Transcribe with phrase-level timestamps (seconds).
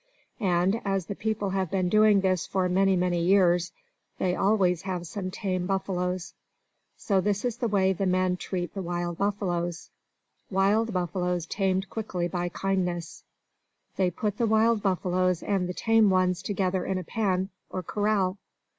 [0.39, 3.71] And as the people have been doing this for many, many years,
[4.17, 6.33] they always have some tame buffaloes.
[6.97, 9.91] So this is the way the men treat the wild buffaloes:
[10.49, 13.23] Wild Buffaloes Tamed Quickly by Kindness
[13.95, 18.39] They put the wild buffaloes and the tame ones together in a pen, or corral.